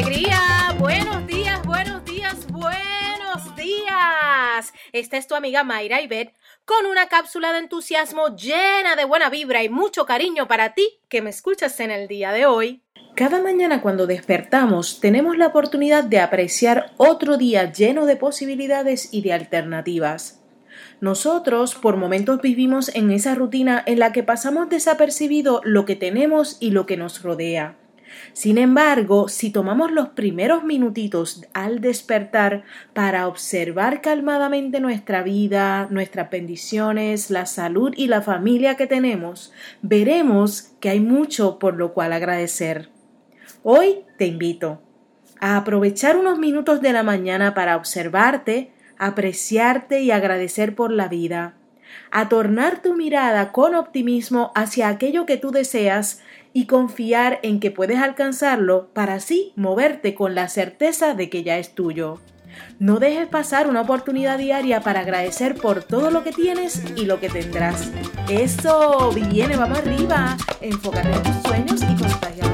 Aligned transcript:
alegría! 0.00 0.38
Buenos 0.78 1.26
días, 1.26 1.66
buenos 1.66 2.04
días, 2.04 2.46
buenos 2.50 3.56
días. 3.56 4.72
Esta 4.92 5.16
es 5.18 5.26
tu 5.26 5.34
amiga 5.34 5.62
Mayra 5.62 6.00
Ibet 6.00 6.32
con 6.64 6.86
una 6.86 7.08
cápsula 7.08 7.52
de 7.52 7.58
entusiasmo 7.58 8.34
llena 8.34 8.96
de 8.96 9.04
buena 9.04 9.28
vibra 9.28 9.62
y 9.62 9.68
mucho 9.68 10.06
cariño 10.06 10.48
para 10.48 10.72
ti 10.72 11.00
que 11.08 11.20
me 11.20 11.30
escuchas 11.30 11.78
en 11.80 11.90
el 11.90 12.08
día 12.08 12.32
de 12.32 12.46
hoy. 12.46 12.82
Cada 13.14 13.42
mañana 13.42 13.82
cuando 13.82 14.06
despertamos 14.06 15.00
tenemos 15.00 15.36
la 15.36 15.48
oportunidad 15.48 16.04
de 16.04 16.20
apreciar 16.20 16.92
otro 16.96 17.36
día 17.36 17.70
lleno 17.70 18.06
de 18.06 18.16
posibilidades 18.16 19.12
y 19.12 19.20
de 19.20 19.34
alternativas. 19.34 20.40
Nosotros 21.00 21.74
por 21.74 21.96
momentos 21.96 22.40
vivimos 22.40 22.94
en 22.94 23.10
esa 23.10 23.34
rutina 23.34 23.82
en 23.86 23.98
la 23.98 24.12
que 24.12 24.22
pasamos 24.22 24.70
desapercibido 24.70 25.60
lo 25.64 25.84
que 25.84 25.96
tenemos 25.96 26.56
y 26.60 26.70
lo 26.70 26.86
que 26.86 26.96
nos 26.96 27.22
rodea. 27.22 27.79
Sin 28.32 28.58
embargo, 28.58 29.28
si 29.28 29.50
tomamos 29.50 29.90
los 29.90 30.10
primeros 30.10 30.64
minutitos 30.64 31.42
al 31.52 31.80
despertar 31.80 32.64
para 32.92 33.26
observar 33.26 34.00
calmadamente 34.00 34.80
nuestra 34.80 35.22
vida, 35.22 35.88
nuestras 35.90 36.30
bendiciones, 36.30 37.30
la 37.30 37.46
salud 37.46 37.92
y 37.96 38.06
la 38.06 38.22
familia 38.22 38.76
que 38.76 38.86
tenemos, 38.86 39.52
veremos 39.82 40.72
que 40.80 40.90
hay 40.90 41.00
mucho 41.00 41.58
por 41.58 41.76
lo 41.76 41.92
cual 41.92 42.12
agradecer. 42.12 42.88
Hoy 43.62 44.04
te 44.16 44.26
invito 44.26 44.82
a 45.40 45.56
aprovechar 45.56 46.16
unos 46.16 46.38
minutos 46.38 46.80
de 46.80 46.92
la 46.92 47.02
mañana 47.02 47.54
para 47.54 47.76
observarte, 47.76 48.72
apreciarte 48.98 50.02
y 50.02 50.10
agradecer 50.10 50.74
por 50.74 50.92
la 50.92 51.08
vida, 51.08 51.54
a 52.10 52.28
tornar 52.28 52.82
tu 52.82 52.94
mirada 52.94 53.52
con 53.52 53.74
optimismo 53.74 54.52
hacia 54.54 54.88
aquello 54.88 55.26
que 55.26 55.36
tú 55.36 55.50
deseas 55.50 56.20
y 56.52 56.66
confiar 56.66 57.38
en 57.42 57.60
que 57.60 57.70
puedes 57.70 57.98
alcanzarlo 57.98 58.88
para 58.92 59.14
así 59.14 59.52
moverte 59.56 60.14
con 60.14 60.34
la 60.34 60.48
certeza 60.48 61.14
de 61.14 61.30
que 61.30 61.42
ya 61.42 61.58
es 61.58 61.74
tuyo. 61.74 62.20
No 62.78 62.98
dejes 62.98 63.28
pasar 63.28 63.68
una 63.68 63.82
oportunidad 63.82 64.38
diaria 64.38 64.80
para 64.80 65.00
agradecer 65.00 65.54
por 65.54 65.84
todo 65.84 66.10
lo 66.10 66.24
que 66.24 66.32
tienes 66.32 66.82
y 66.96 67.04
lo 67.04 67.20
que 67.20 67.28
tendrás. 67.28 67.90
Eso, 68.28 69.12
viene, 69.12 69.56
vamos 69.56 69.78
arriba. 69.78 70.36
Enfócate 70.60 71.12
en 71.12 71.22
tus 71.22 71.42
sueños 71.42 71.80
y 71.82 72.02
contagia 72.02 72.49